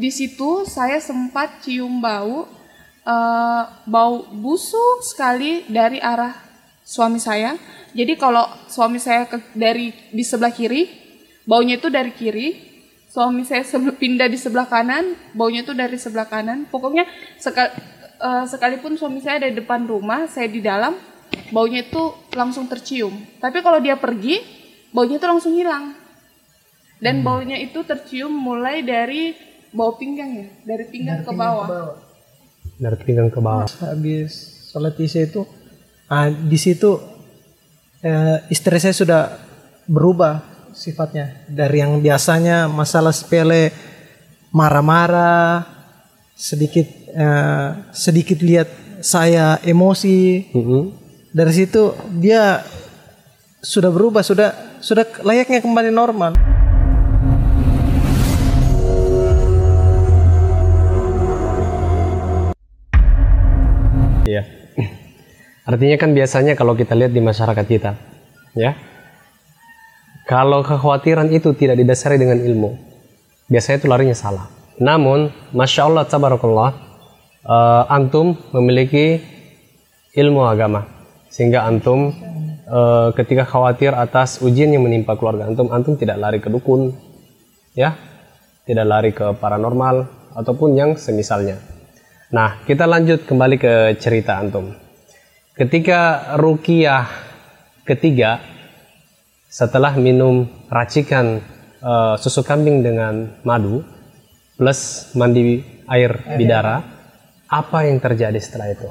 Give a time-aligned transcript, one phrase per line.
[0.00, 2.48] di situ saya sempat cium bau
[3.04, 6.32] eh, bau busuk sekali dari arah
[6.80, 7.54] suami saya.
[7.92, 10.88] Jadi kalau suami saya ke- dari di sebelah kiri,
[11.44, 12.70] baunya itu dari kiri.
[13.10, 16.70] Suami saya sebe- pindah di sebelah kanan, baunya itu dari sebelah kanan.
[16.70, 17.04] Pokoknya
[17.42, 17.74] seka-
[18.22, 20.94] eh, sekalipun suami saya ada di depan rumah, saya di dalam,
[21.50, 23.14] baunya itu langsung tercium.
[23.42, 24.38] Tapi kalau dia pergi,
[24.94, 25.98] baunya itu langsung hilang.
[27.00, 29.32] Dan baunya itu tercium mulai dari
[29.70, 31.96] bau pinggang ya, dari pinggang ke bawah.
[32.80, 33.68] Dari pinggang ke bawah.
[33.84, 35.42] habis sholat isya itu
[36.06, 36.96] ah, di situ
[38.00, 39.22] eh, istri saya sudah
[39.90, 43.74] berubah sifatnya dari yang biasanya masalah sepele
[44.54, 45.66] marah-marah
[46.38, 48.70] sedikit eh, sedikit lihat
[49.02, 50.84] saya emosi Mm-mm.
[51.34, 52.62] dari situ dia
[53.60, 56.32] sudah berubah sudah sudah layaknya kembali normal
[65.66, 67.92] Artinya kan biasanya kalau kita lihat di masyarakat kita,
[68.56, 68.72] ya.
[70.24, 72.78] Kalau kekhawatiran itu tidak didasari dengan ilmu,
[73.50, 74.46] biasanya itu larinya salah.
[74.80, 76.70] Namun, masya Allah, tabarakallah,
[77.44, 79.20] eh, antum memiliki
[80.16, 80.86] ilmu agama,
[81.28, 82.14] sehingga antum
[82.70, 86.94] eh, ketika khawatir atas ujian yang menimpa keluarga antum, antum tidak lari ke dukun,
[87.74, 87.98] ya,
[88.64, 90.06] tidak lari ke paranormal
[90.38, 91.58] ataupun yang semisalnya.
[92.30, 94.70] Nah, kita lanjut kembali ke cerita antum.
[95.60, 97.04] Ketika rukiah
[97.84, 98.40] ketiga
[99.44, 101.36] setelah minum racikan
[101.84, 103.84] eh, susu kambing dengan madu
[104.56, 106.80] plus mandi air bidara,
[107.44, 108.88] apa yang terjadi setelah itu?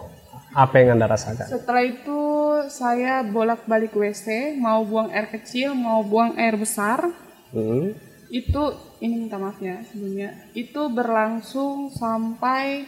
[0.53, 1.49] Apa yang Anda rasakan?
[1.49, 2.21] Setelah itu
[2.69, 7.01] saya bolak-balik WC, mau buang air kecil, mau buang air besar.
[7.49, 7.97] Hmm.
[8.29, 10.37] Itu ini minta maaf ya sebelumnya.
[10.53, 12.85] Itu berlangsung sampai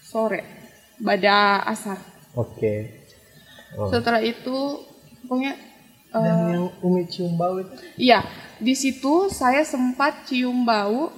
[0.00, 0.48] sore,
[0.96, 2.00] pada asar.
[2.32, 3.01] Oke.
[3.72, 3.88] Oh.
[3.88, 4.84] Setelah itu
[5.24, 5.56] pokoknya
[6.12, 8.20] dan eh, yang umi cium bau itu Iya,
[8.60, 11.08] di situ saya sempat cium bau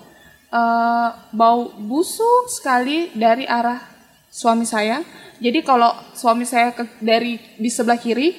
[0.49, 3.83] eh, bau busuk sekali dari arah
[4.31, 5.03] suami saya.
[5.43, 8.39] Jadi kalau suami saya ke- dari di sebelah kiri,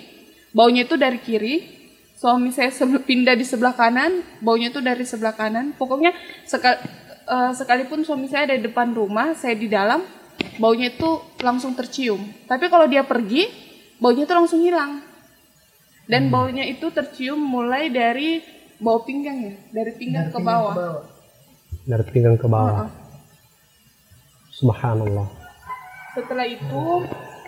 [0.51, 1.75] baunya itu dari kiri.
[2.15, 5.75] Suami saya sebe- pindah di sebelah kanan, baunya itu dari sebelah kanan.
[5.75, 6.15] Pokoknya
[6.47, 6.79] seka-
[7.27, 9.99] eh, sekalipun suami saya ada di depan rumah, saya di dalam,
[10.55, 12.23] baunya itu langsung tercium.
[12.47, 13.64] Tapi kalau dia pergi,
[13.99, 15.01] baunya itu langsung hilang.
[16.05, 18.37] Dan baunya itu tercium mulai dari
[18.77, 21.01] bau pinggang ya, dari pinggang ke bawah.
[21.85, 22.85] Dari pinggang ke bawah.
[24.53, 25.27] Subhanallah.
[26.13, 26.83] Setelah itu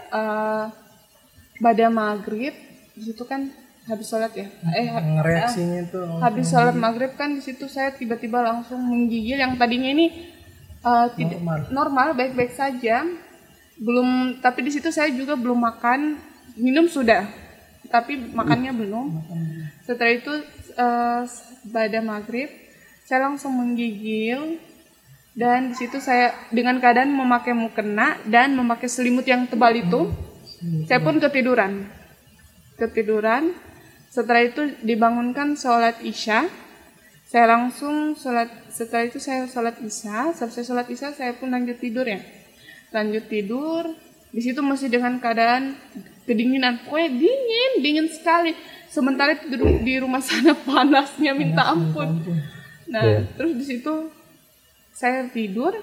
[0.07, 0.66] eh
[1.57, 2.53] pada maghrib
[2.97, 3.50] di situ kan
[3.88, 8.44] habis sholat ya, eh ha- reaksinya itu habis sholat maghrib kan di situ saya tiba-tiba
[8.44, 10.28] langsung menggigil yang tadinya ini
[10.84, 11.40] eh, tidak
[11.72, 13.07] normal baik-baik saja,
[13.80, 16.19] belum tapi di situ saya juga belum makan,
[16.57, 17.29] minum sudah,
[17.88, 19.07] tapi makannya belum.
[19.88, 20.34] Setelah itu
[20.75, 21.23] eh,
[21.72, 22.50] pada maghrib
[23.07, 24.59] saya langsung menggigil
[25.38, 30.12] dan di situ saya dengan keadaan memakai mukena dan memakai selimut yang tebal itu,
[30.90, 31.88] saya pun ketiduran,
[32.75, 33.56] ketiduran.
[34.12, 36.50] Setelah itu dibangunkan sholat isya,
[37.29, 38.50] saya langsung sholat.
[38.74, 42.19] Setelah itu saya sholat isya, selesai sholat isya saya pun lanjut tidur ya,
[42.91, 43.94] lanjut tidur.
[44.34, 45.78] Di situ masih dengan keadaan
[46.27, 48.51] kedinginan, pokoknya dingin, dingin sekali.
[48.91, 52.19] Sementara itu di- di rumah sana panasnya minta ampun.
[52.91, 54.11] Nah, terus di situ
[54.91, 55.73] saya tidur.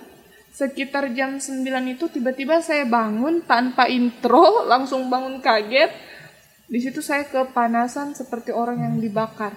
[0.54, 5.90] Sekitar jam 9 itu tiba-tiba saya bangun tanpa intro langsung bangun kaget.
[6.70, 9.50] Di situ saya kepanasan seperti orang yang dibakar.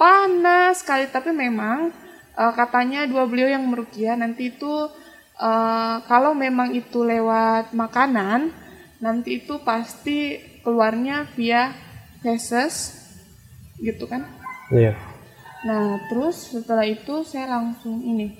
[0.00, 1.92] Panas sekali tapi memang
[2.32, 4.88] eh, katanya dua beliau yang merukia nanti itu
[5.36, 8.48] eh, kalau memang itu lewat makanan
[9.00, 11.72] nanti itu pasti keluarnya via
[12.20, 13.00] feses
[13.80, 14.40] gitu kan
[14.70, 14.94] Iya.
[15.66, 18.32] Nah, terus setelah itu saya langsung ini.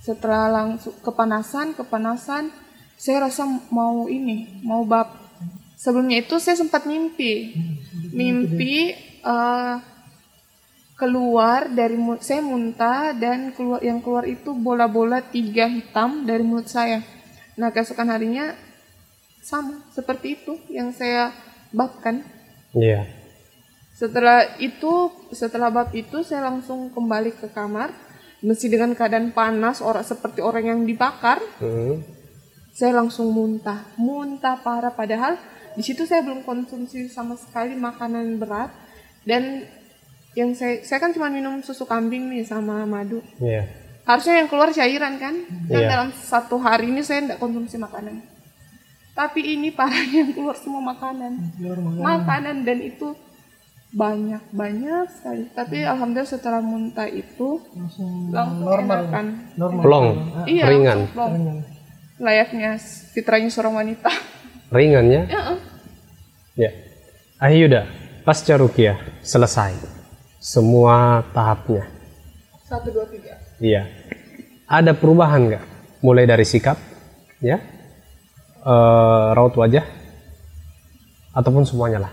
[0.00, 2.54] Setelah langsung kepanasan, kepanasan,
[2.94, 5.12] saya rasa mau ini, mau bab.
[5.76, 7.52] Sebelumnya itu saya sempat mimpi.
[8.14, 9.76] Mimpi eh,
[10.98, 16.70] keluar dari mulut saya muntah dan keluar yang keluar itu bola-bola tiga hitam dari mulut
[16.70, 17.02] saya.
[17.58, 18.54] Nah, keesokan harinya
[19.48, 21.32] sama seperti itu yang saya
[21.72, 22.20] babkan.
[22.76, 23.08] Iya.
[23.96, 27.88] Setelah itu, setelah bab itu saya langsung kembali ke kamar.
[28.44, 31.40] Masih dengan keadaan panas, orang seperti orang yang dibakar.
[31.58, 32.04] Hmm.
[32.70, 34.94] Saya langsung muntah, muntah parah.
[34.94, 35.34] Padahal
[35.74, 38.70] di situ saya belum konsumsi sama sekali makanan berat.
[39.26, 39.66] Dan
[40.38, 43.24] yang saya, saya kan cuma minum susu kambing nih sama madu.
[43.42, 43.66] Iya.
[44.08, 45.36] harusnya yang keluar cairan kan
[45.68, 45.88] kan Iya.
[45.92, 48.24] dalam satu hari ini saya tidak konsumsi makanan
[49.18, 51.58] tapi ini parahnya yang keluar semua makanan
[51.98, 53.18] makanan dan itu
[53.90, 59.26] banyak banyak sekali tapi alhamdulillah setelah muntah itu langsung langsung normal enakan.
[59.58, 60.08] normal Plong,
[60.46, 61.34] iya ringan, plong.
[62.22, 62.78] layaknya
[63.10, 64.12] fitrahnya seorang wanita
[64.70, 65.22] ringan ya.
[65.26, 65.42] ya.
[66.58, 66.70] Ya.
[67.38, 67.86] Ahyuda,
[68.26, 69.78] pasca rukiah selesai
[70.42, 71.86] semua tahapnya.
[72.66, 73.86] satu dua tiga Iya.
[74.66, 75.64] Ada perubahan nggak?
[76.02, 76.76] Mulai dari sikap,
[77.38, 77.62] ya,
[78.68, 79.84] eh, raut wajah,
[81.32, 82.12] ataupun semuanya lah.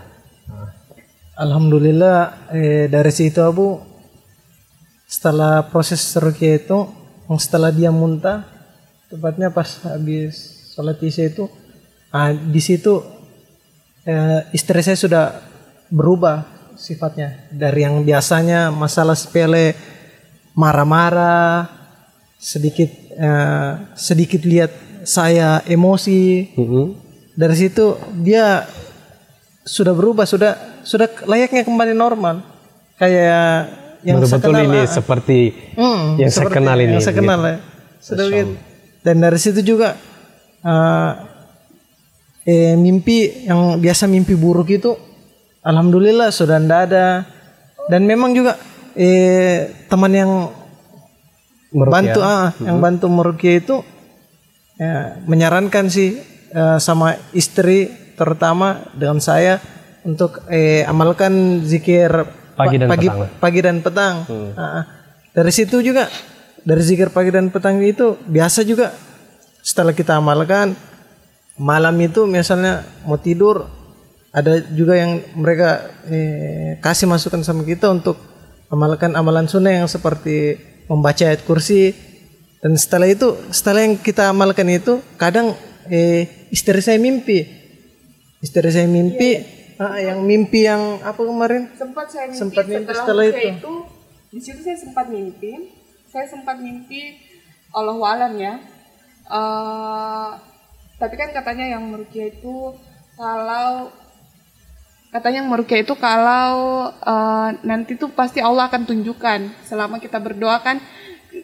[1.36, 3.76] Alhamdulillah eh, dari situ Abu
[5.04, 6.88] setelah proses rukyah itu
[7.36, 8.48] setelah dia muntah
[9.12, 11.44] tepatnya pas habis sholat isya itu
[12.08, 13.04] ah, di situ
[14.08, 15.24] eh, istri saya sudah
[15.92, 19.76] berubah sifatnya dari yang biasanya masalah sepele
[20.56, 21.68] marah-marah
[22.40, 24.72] sedikit eh, sedikit lihat
[25.06, 26.84] saya emosi Mhm.
[27.32, 28.66] dari situ dia
[29.62, 32.42] sudah berubah sudah sudah layaknya kembali normal
[32.96, 33.70] kayak
[34.02, 34.86] yang saya Betul-betul kenal, ini ah.
[34.88, 35.38] seperti
[35.74, 37.20] Hmm, yang saya seperti kenal ini, yang saya gitu.
[37.20, 37.56] kenal ya.
[37.98, 38.24] sudah
[39.00, 39.88] dan dari situ juga
[40.60, 41.10] ah,
[42.42, 44.94] eh, mimpi yang biasa mimpi buruk itu
[45.60, 47.06] alhamdulillah sudah tidak ada
[47.86, 48.54] dan memang juga
[48.92, 50.30] eh, teman yang
[51.68, 51.92] Meruqyah.
[51.92, 53.76] bantu ah yang bantu meruqyah itu
[54.80, 56.20] ya, menyarankan sih
[56.52, 59.60] eh, sama istri terutama dengan saya
[60.06, 62.12] untuk eh, amalkan zikir
[62.56, 63.28] Pagi dan pagi, petang.
[63.36, 64.16] pagi dan petang.
[64.56, 64.84] Ah, ah.
[65.36, 66.08] dari situ juga
[66.64, 68.96] dari zikir pagi dan petang itu biasa juga
[69.60, 70.72] setelah kita amalkan
[71.60, 73.68] malam itu misalnya mau tidur
[74.32, 78.16] ada juga yang mereka eh, kasih masukan sama kita untuk
[78.72, 80.56] amalkan amalan sunnah yang seperti
[80.88, 81.92] membaca ayat kursi
[82.64, 85.52] dan setelah itu setelah yang kita amalkan itu kadang
[85.92, 87.44] eh, istri saya mimpi.
[88.40, 89.40] Istri saya mimpi
[89.76, 91.68] ah, yang mimpi yang apa kemarin?
[91.76, 93.74] Sempat saya mimpi Sempat mimpi setelah, setelah ruqyah itu.
[94.32, 95.52] di situ saya sempat mimpi.
[96.08, 97.00] Saya sempat mimpi
[97.76, 98.54] Allah alam ya.
[99.26, 100.30] Eh,
[100.96, 102.72] tapi kan katanya yang merukia itu
[103.20, 103.92] kalau
[105.12, 110.56] katanya yang merukia itu kalau eh, nanti tuh pasti Allah akan tunjukkan selama kita berdoa
[110.64, 110.80] kan.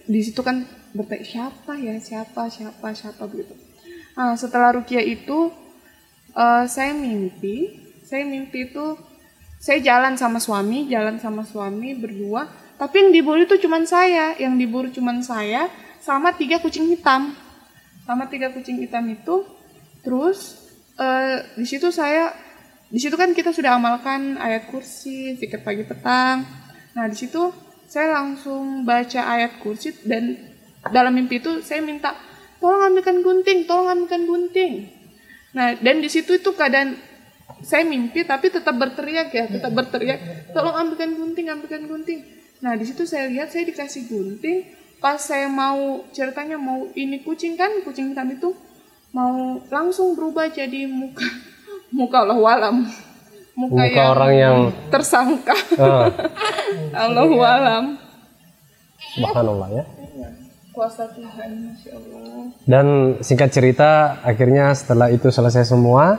[0.09, 1.97] Di situ kan bertanya siapa ya?
[1.99, 3.57] Siapa siapa siapa begitu.
[4.17, 5.53] Nah, setelah rukia itu
[6.37, 8.97] eh, saya mimpi saya mimpi itu
[9.57, 12.49] saya jalan sama suami jalan sama suami berdua.
[12.77, 14.35] Tapi yang diburu itu cuman saya.
[14.37, 15.71] Yang diburu cuman saya
[16.03, 17.33] sama tiga kucing hitam.
[18.05, 19.47] Sama tiga kucing hitam itu
[20.03, 20.69] terus
[20.99, 22.35] eh, di situ saya
[22.93, 26.45] di situ kan kita sudah amalkan ayat kursi zikir pagi petang.
[26.93, 27.49] Nah di situ
[27.89, 30.52] saya langsung baca ayat kursi dan
[30.91, 32.17] dalam mimpi itu saya minta
[32.59, 34.91] tolong ambilkan gunting tolong ambilkan gunting.
[35.55, 36.99] Nah dan di situ itu keadaan
[37.63, 42.27] saya mimpi tapi tetap berteriak ya tetap berteriak tolong ambilkan gunting ambilkan gunting.
[42.63, 44.67] Nah di situ saya lihat saya dikasih gunting
[45.03, 48.55] pas saya mau ceritanya mau ini kucing kan kucing hitam itu
[49.11, 51.27] mau langsung berubah jadi muka
[51.99, 52.87] muka Allah walam
[53.59, 54.59] muka, Muka yang orang yang
[54.89, 55.53] tersangka.
[55.77, 56.09] Ah,
[57.05, 57.85] Allah walam
[59.13, 59.85] subhanallah ya.
[60.73, 62.87] Kuasa Tuhan masya Allah Dan
[63.21, 66.17] singkat cerita, akhirnya setelah itu selesai semua,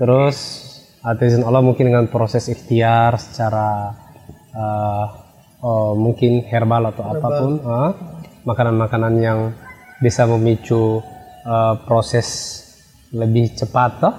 [0.00, 0.64] terus
[1.04, 3.92] atas Allah mungkin dengan proses ikhtiar secara
[4.56, 5.04] eh,
[5.60, 7.92] oh, mungkin herbal atau apa pun, ah,
[8.48, 9.38] makanan-makanan yang
[10.00, 11.04] bisa memicu
[11.44, 12.28] eh, proses
[13.12, 14.14] lebih cepat, toh.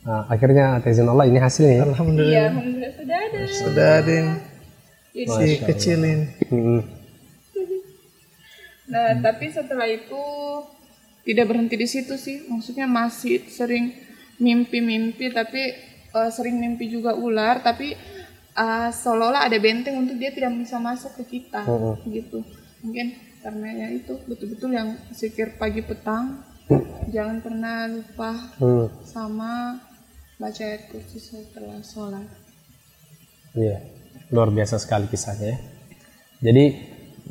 [0.00, 1.76] Nah, akhirnya atas izin Allah ini hasilnya.
[1.76, 1.82] ya.
[1.92, 4.30] alhamdulillah iya alhamdulillah sudah ada sudah ada yang
[5.12, 6.99] si kecilin Mm-mm.
[8.90, 10.18] Nah, tapi setelah itu
[11.22, 12.44] tidak berhenti di situ sih.
[12.50, 13.94] Maksudnya masih sering
[14.42, 15.62] mimpi-mimpi, tapi
[16.10, 17.94] eh, sering mimpi juga ular, tapi
[18.56, 21.62] eh, seolah-olah ada benteng untuk dia tidak bisa masuk ke kita,
[22.10, 22.42] gitu.
[22.82, 26.44] Mungkin karena ya itu betul-betul yang zikir pagi petang,
[27.08, 29.80] jangan pernah lupa Hmm, sama
[30.36, 32.24] baca ayat kursi setelah sholat.
[33.56, 33.80] Iya,
[34.32, 35.58] luar biasa sekali kisahnya ya.
[36.40, 36.64] Jadi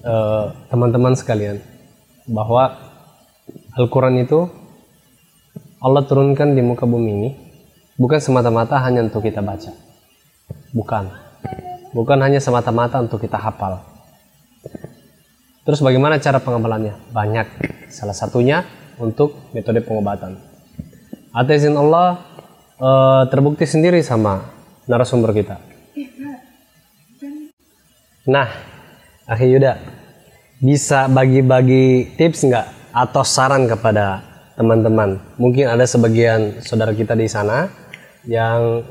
[0.03, 1.57] eh, teman-teman sekalian,
[2.29, 2.77] bahwa
[3.75, 4.45] Al-Quran itu
[5.81, 7.29] Allah turunkan di muka bumi ini
[7.95, 9.71] bukan semata-mata hanya untuk kita baca,
[10.75, 11.09] bukan,
[11.95, 13.81] bukan hanya semata-mata untuk kita hafal.
[15.63, 17.13] Terus bagaimana cara pengamalannya?
[17.13, 17.47] Banyak.
[17.93, 18.65] Salah satunya
[18.97, 20.41] untuk metode pengobatan.
[21.29, 22.25] Atas izin Allah
[22.81, 24.49] eh, terbukti sendiri sama
[24.89, 25.61] narasumber kita.
[28.29, 28.49] Nah,
[29.29, 29.77] Akhi Yuda,
[30.57, 34.25] bisa bagi-bagi tips nggak atau saran kepada
[34.57, 35.21] teman-teman?
[35.37, 37.69] Mungkin ada sebagian saudara kita di sana
[38.25, 38.81] yang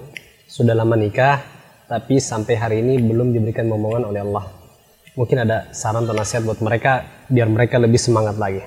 [0.46, 1.42] sudah lama nikah,
[1.90, 4.46] tapi sampai hari ini belum diberikan momongan oleh Allah.
[5.18, 8.62] Mungkin ada saran atau nasihat buat mereka biar mereka lebih semangat lagi.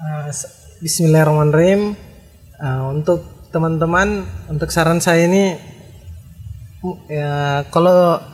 [0.00, 0.32] Uh,
[0.80, 2.00] Bismillahirrahmanirrahim.
[2.56, 5.52] Uh, untuk teman-teman, untuk saran saya ini,
[7.12, 8.24] ya kalau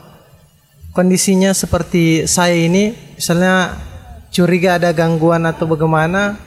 [0.91, 3.75] kondisinya seperti saya ini, misalnya
[4.31, 6.39] curiga ada gangguan atau bagaimana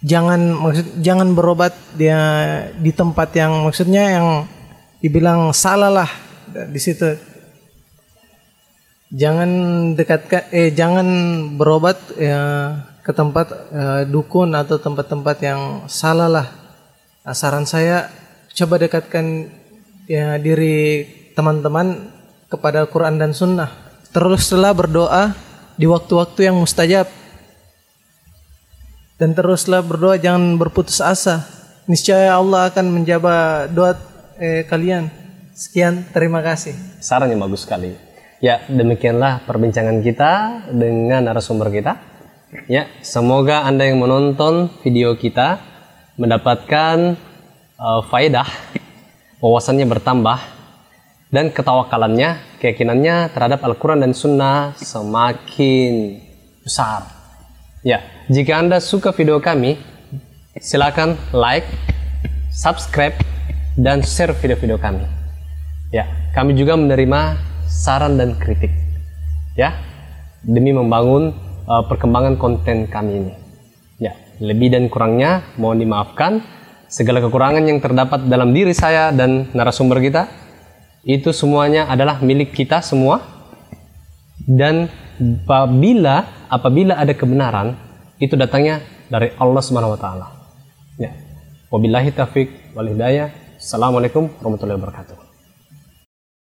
[0.00, 2.18] jangan maksud jangan berobat dia
[2.80, 4.28] di tempat yang maksudnya yang
[5.02, 6.10] dibilang salah lah
[6.50, 7.16] di situ.
[9.10, 9.50] Jangan
[9.98, 11.06] dekat eh jangan
[11.58, 12.40] berobat ya,
[13.02, 16.46] ke tempat eh, dukun atau tempat-tempat yang salah lah.
[17.26, 18.06] Nah, saran saya
[18.54, 19.50] coba dekatkan
[20.06, 22.19] ya diri teman-teman
[22.50, 23.70] kepada Quran dan Sunnah
[24.10, 25.38] teruslah berdoa
[25.78, 27.06] di waktu-waktu yang mustajab.
[29.16, 31.46] Dan teruslah berdoa jangan berputus asa.
[31.86, 33.94] Niscaya Allah akan menjawab doa
[34.40, 35.12] eh, kalian.
[35.54, 36.72] Sekian, terima kasih.
[37.04, 37.92] Saran yang bagus sekali.
[38.40, 42.00] Ya, demikianlah perbincangan kita dengan narasumber kita.
[42.64, 45.60] Ya, semoga Anda yang menonton video kita
[46.16, 47.20] mendapatkan
[47.76, 48.48] uh, faedah,
[49.44, 50.40] wawasannya bertambah,
[51.30, 56.18] dan ketawakalannya, keyakinannya terhadap Al-Quran dan Sunnah semakin
[56.66, 57.06] besar.
[57.86, 59.78] Ya, jika Anda suka video kami,
[60.58, 61.64] silakan like,
[62.50, 63.14] subscribe,
[63.78, 65.06] dan share video-video kami.
[65.94, 67.38] Ya, kami juga menerima
[67.70, 68.74] saran dan kritik.
[69.54, 69.78] Ya,
[70.42, 71.30] demi membangun
[71.70, 73.32] uh, perkembangan konten kami ini.
[74.02, 76.42] Ya, lebih dan kurangnya mohon dimaafkan.
[76.90, 80.26] Segala kekurangan yang terdapat dalam diri saya dan narasumber kita
[81.04, 83.24] itu semuanya adalah milik kita semua
[84.44, 84.88] dan
[85.20, 87.76] apabila apabila ada kebenaran
[88.20, 90.26] itu datangnya dari Allah Subhanahu wa taala.
[91.00, 91.16] Ya.
[91.72, 93.32] Wabillahi taufik wal hidayah.
[93.56, 95.19] Assalamualaikum warahmatullahi wabarakatuh.